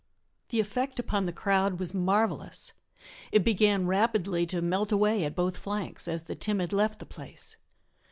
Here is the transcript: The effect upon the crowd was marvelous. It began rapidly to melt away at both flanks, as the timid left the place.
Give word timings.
The 0.49 0.59
effect 0.59 0.97
upon 0.97 1.27
the 1.27 1.31
crowd 1.31 1.79
was 1.79 1.93
marvelous. 1.93 2.73
It 3.31 3.43
began 3.43 3.85
rapidly 3.85 4.47
to 4.47 4.59
melt 4.59 4.91
away 4.91 5.25
at 5.25 5.35
both 5.35 5.55
flanks, 5.57 6.07
as 6.07 6.23
the 6.23 6.33
timid 6.33 6.73
left 6.73 6.97
the 6.97 7.05
place. 7.05 7.55